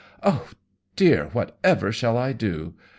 Oh 0.23 0.49
dear! 0.95 1.25
Whatever 1.27 1.91
shall 1.91 2.17
I 2.17 2.33
do? 2.33 2.73